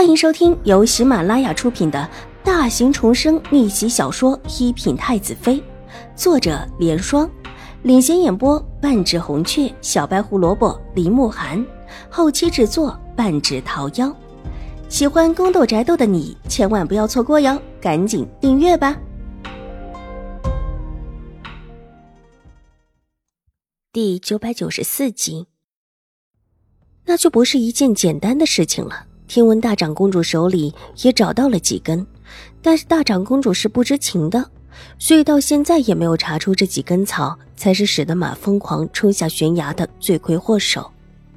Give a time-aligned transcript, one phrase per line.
[0.00, 2.08] 欢迎收听由喜马拉雅出品的
[2.42, 5.56] 大型重生逆袭小说《一品太子妃》，
[6.16, 7.30] 作者：莲霜，
[7.82, 11.62] 领衔演播：半指红雀、小白胡萝卜、林慕寒，
[12.08, 14.10] 后期制作：半指桃夭。
[14.88, 18.98] 喜欢宫斗宅斗的你千万不要错过哟，赶紧订阅吧！
[23.92, 25.46] 第九百九十四集，
[27.04, 29.08] 那就不是一件简单的事情了。
[29.30, 32.04] 听闻大长公主手里也找到了几根，
[32.60, 34.44] 但是大长公主是不知情的，
[34.98, 40.90] 所以到现在也没有查出这几根草才是使得马疯狂冲下悬崖的罪魁祸首，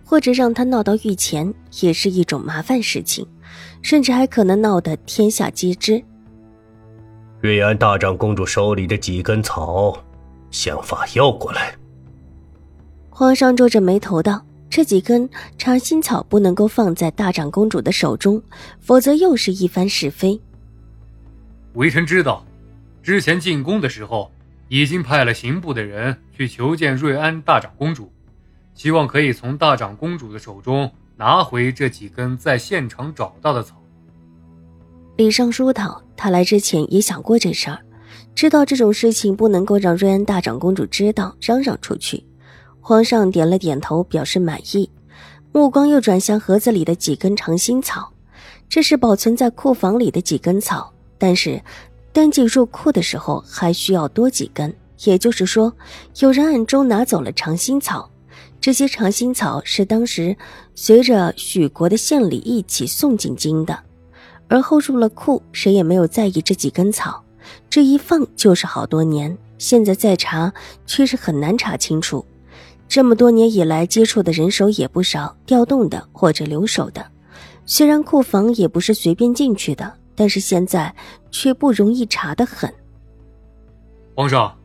[0.04, 3.28] 或者让他闹到御前也是一种麻烦事情，
[3.84, 6.04] 甚至还可能闹得天下皆知。
[7.42, 9.96] 瑞安大长公主手里的几根草，
[10.50, 11.72] 想法要过来。
[13.12, 14.44] 皇上皱着眉头道。
[14.76, 18.42] 这几根长心草不能够放在大长公主的手中，
[18.80, 20.42] 否则又是一番是非。
[21.76, 22.44] 微臣知道，
[23.04, 24.32] 之前进宫的时候，
[24.70, 28.12] 已经派了刑部的人去求见瑞安大长公主，
[28.74, 33.80] 希望可以从大长公主的手中拿回这几根在现场找到的草。
[35.18, 37.78] 李尚书道：“他来之前也想过这事儿，
[38.34, 42.26] 知道这种事情不能够让瑞安大长公主知道，嚷嚷出去。”
[42.86, 44.90] 皇上点了点头，表示满意，
[45.54, 48.12] 目光又转向盒子里的几根长心草。
[48.68, 51.64] 这是保存在库房里的几根草，但是
[52.12, 54.76] 登记入库的时候还需要多几根。
[55.06, 55.74] 也就是说，
[56.20, 58.12] 有人暗中拿走了长心草。
[58.60, 60.36] 这些长心草是当时
[60.76, 63.80] 随着许国的献礼一起送进京的，
[64.50, 67.24] 而后入了库，谁也没有在意这几根草。
[67.70, 70.54] 这一放就是好多年，现在再查
[70.86, 72.26] 却是很难查清楚。
[72.94, 77.04] 这么多年以来，接触的人手也不少，调动的或者留守的。
[77.66, 80.94] 虽然库房也不是随便进去的，但是现在
[81.32, 82.72] 却不容易查得很。
[84.14, 84.56] 皇上，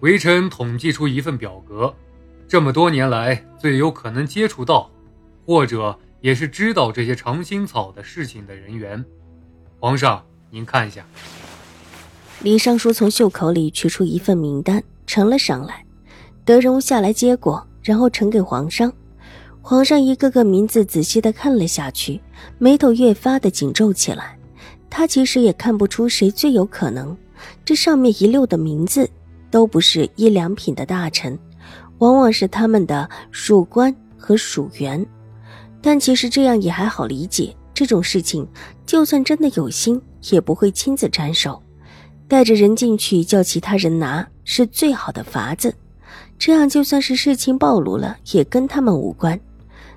[0.00, 1.94] 微臣统计出一份表格，
[2.48, 4.90] 这么多年来最有可能接触到，
[5.46, 9.04] 或者也是知道这些长青草的事情的人员。
[9.78, 11.06] 皇上，您看一下。
[12.42, 15.84] 李尚书从袖口里取出一份名单，呈了上来。
[16.44, 17.67] 德荣下来接过。
[17.82, 18.92] 然后呈给皇上，
[19.60, 22.20] 皇上一个个名字仔细的看了下去，
[22.58, 24.36] 眉头越发的紧皱起来。
[24.90, 27.16] 他其实也看不出谁最有可能，
[27.64, 29.08] 这上面一溜的名字
[29.50, 31.38] 都不是一两品的大臣，
[31.98, 35.04] 往往是他们的属官和属员。
[35.82, 38.48] 但其实这样也还好理解，这种事情
[38.86, 40.00] 就算真的有心，
[40.30, 41.62] 也不会亲自斩首，
[42.26, 45.74] 带着人进去叫其他人拿，是最好的法子。
[46.38, 49.38] 这样就算是事情暴露了，也跟他们无关。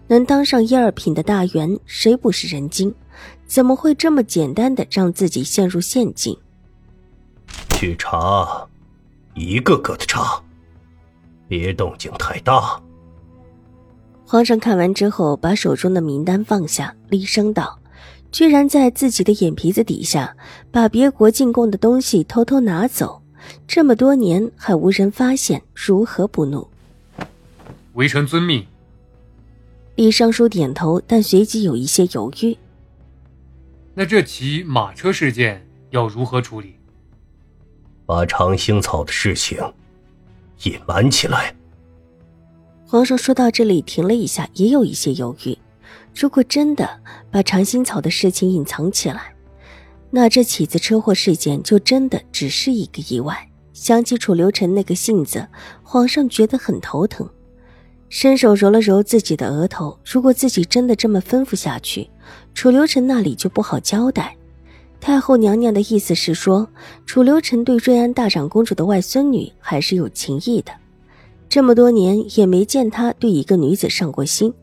[0.07, 2.93] 能当上一二品的大员，谁不是人精？
[3.45, 6.37] 怎么会这么简单的让自己陷入陷阱？
[7.69, 8.67] 去查，
[9.35, 10.41] 一个个的查，
[11.47, 12.81] 别动静太大。
[14.25, 17.77] 皇上看完之后，把手中的名单放下，厉声道
[18.31, 20.35] ：“居然在自己的眼皮子底下，
[20.71, 23.20] 把别国进贡的东西偷偷拿走！”
[23.67, 26.67] 这么多年还无人发现，如何不怒？
[27.93, 28.65] 微臣遵命。
[29.95, 32.57] 李尚书点头，但随即有一些犹豫。
[33.93, 36.75] 那这起马车事件要如何处理？
[38.05, 39.57] 把长兴草的事情
[40.63, 41.55] 隐瞒起来。
[42.85, 45.57] 皇上说到这里停了一下，也有一些犹豫。
[46.13, 49.30] 如果真的把长兴草的事情隐藏起来，
[50.11, 53.47] 那这起子车祸事件就真的只是一个意外。
[53.73, 55.47] 想起楚留臣那个性子，
[55.81, 57.27] 皇上觉得很头疼，
[58.09, 59.97] 伸手揉了揉自己的额头。
[60.05, 62.09] 如果自己真的这么吩咐下去，
[62.53, 64.35] 楚留臣那里就不好交代。
[64.99, 66.67] 太后娘娘的意思是说，
[67.07, 70.71] 楚留臣对瑞安大长公主的外孙女还是有情意的，
[71.49, 74.53] 这么多年也没见他对一个女子上过心。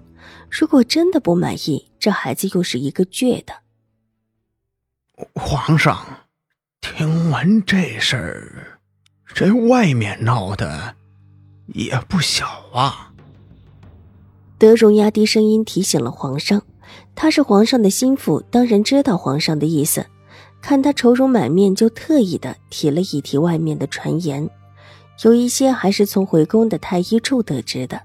[0.49, 3.53] 如果真的不满意，这孩子又是一个倔的。
[5.69, 6.03] 皇上，
[6.81, 8.81] 听完这事儿，
[9.35, 10.97] 这外面闹的
[11.67, 13.13] 也不小啊。
[14.57, 16.63] 德荣压低声音提醒了皇上，
[17.15, 20.07] 他是皇上的心腹，当然知道皇上的意思。
[20.63, 24.49] 看他愁容满面，就特意的提了一提外面的传言，
[25.23, 28.01] 有一些还是从回宫的太医处得知的。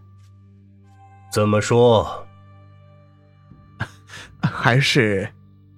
[1.31, 2.27] 怎么说？
[4.43, 5.29] 还是。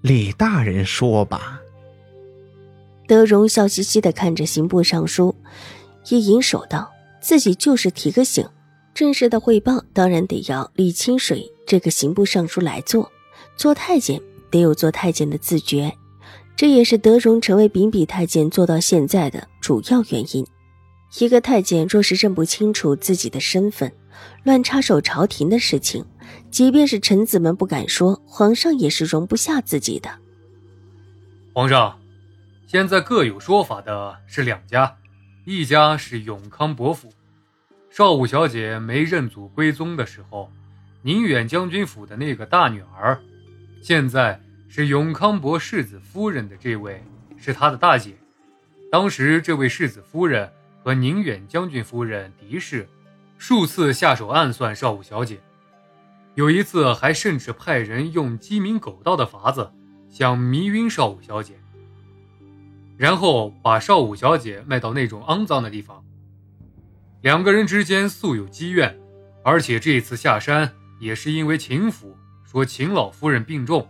[0.02, 1.60] 李大人说吧。
[3.08, 5.36] 德荣笑嘻嘻的看着刑部尚书，
[6.10, 6.92] 也引手道
[7.22, 8.48] ：“自己就是提个醒，
[8.94, 13.12] 正式的汇报当然得要李清水这个刑部尚书来做，
[13.56, 14.20] 做太监
[14.50, 15.94] 得有做太监的自觉，
[16.56, 20.46] 这也是德荣成为秉笔太监做到现在的主要原因。
[21.20, 23.92] 一个太监若是认不清楚自己的身份，
[24.44, 26.04] 乱插手朝廷的事情，
[26.50, 30.10] 即便是臣子们不敢说，皇上也是容不下自己的。
[31.54, 31.98] 皇上，
[32.68, 34.98] 现在各有说法的是两家，
[35.46, 37.14] 一家是永康伯府，
[37.90, 40.52] 少武小姐没认祖归宗的时候，
[41.04, 43.20] 宁远将军府的那个大女儿，
[43.82, 47.04] 现在是永康伯世子夫人的这位
[47.38, 48.16] 是他的大姐。
[48.92, 50.52] 当时这位世子夫人
[50.84, 52.88] 和宁远将军夫人敌视。
[53.38, 55.42] 数次下手暗算少武小姐，
[56.36, 59.74] 有一次还甚至派人用鸡鸣狗盗的法子
[60.10, 61.60] 想迷晕少武小姐，
[62.98, 66.04] 然后把少武小姐卖到那种肮脏的地方。
[67.22, 68.98] 两个人之间素有积怨，
[69.44, 73.88] 而且这次下山也是因为秦府说秦老夫人病重，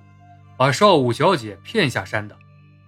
[0.57, 2.36] 把少武小姐骗下山的，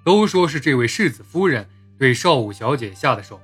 [0.03, 1.67] 都说是这位世子夫人
[1.97, 3.39] 对少武小姐下的手，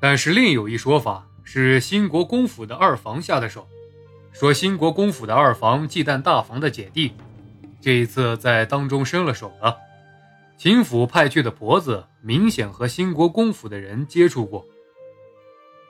[0.00, 1.26] 但是另有一说法。
[1.44, 3.66] 是兴国公府的二房下的手，
[4.32, 7.12] 说兴国公府的二房忌惮大房的姐弟，
[7.80, 9.76] 这一次在当中伸了手了。
[10.56, 14.64] 秦府派去的婆子明显和兴国公府的人接触过。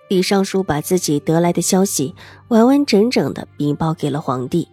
[0.08, 2.14] 李尚书把自己得来的消息
[2.48, 4.68] 完完整整的禀报给了皇帝，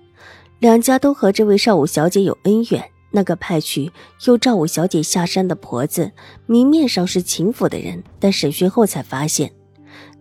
[0.59, 2.91] 两家都和这位少武小姐有恩怨。
[3.11, 3.91] 那个派去
[4.27, 6.11] 诱赵武小姐下山的婆子，
[6.45, 9.51] 明面上是秦府的人，但审讯后才发现。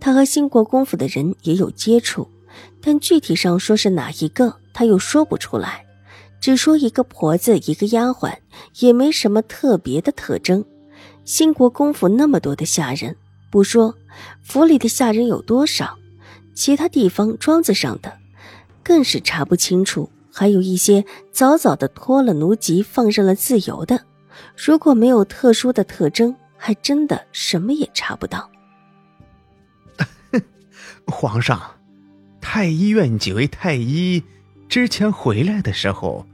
[0.00, 2.26] 他和兴国公府的人也有接触，
[2.80, 5.84] 但具体上说是哪一个，他又说不出来，
[6.40, 8.36] 只说一个婆子，一个丫鬟，
[8.80, 10.64] 也没什么特别的特征。
[11.24, 13.16] 兴国公府那么多的下人，
[13.50, 13.94] 不说
[14.42, 15.98] 府里的下人有多少，
[16.54, 18.18] 其他地方庄子上的，
[18.82, 20.10] 更是查不清楚。
[20.32, 24.04] 还有一些早早的脱了奴籍，放任了自由的，
[24.56, 28.48] 如果没有特殊的特征，还真的什么也查不到。
[31.06, 31.60] 皇上，
[32.40, 34.22] 太医院几位太医
[34.68, 36.24] 之前回来的时候，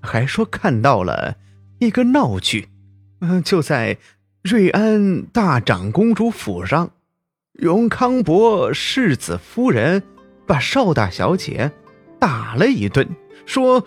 [0.00, 1.36] 还说看到了
[1.78, 2.68] 一个闹剧，
[3.20, 3.98] 嗯，就在
[4.42, 6.90] 瑞安大长公主府上，
[7.60, 10.02] 永康伯世子夫人
[10.46, 11.72] 把邵大小姐
[12.18, 13.08] 打了一顿，
[13.46, 13.86] 说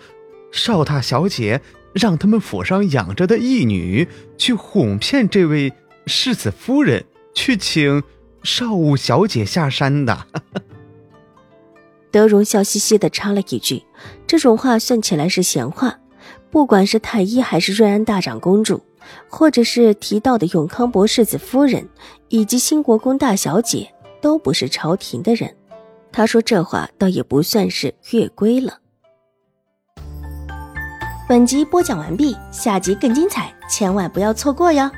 [0.50, 1.60] 邵大小姐
[1.92, 4.06] 让他们府上养着的义女
[4.36, 5.72] 去哄骗这位
[6.06, 7.04] 世子夫人
[7.34, 8.02] 去请。
[8.44, 10.26] 邵武小姐下山的，
[12.10, 13.84] 德荣笑嘻嘻的插了一句
[14.26, 16.00] ：“这种话算起来是闲话。
[16.52, 18.82] 不管是太医，还是瑞安大长公主，
[19.26, 21.88] 或者是提到的永康伯世子夫人，
[22.28, 23.90] 以及新国公大小姐，
[24.20, 25.56] 都不是朝廷的人。
[26.12, 28.80] 他说这话，倒也不算是越规了。”
[31.26, 34.90] 本集播讲完毕，下集更精彩，千万不要错过哟！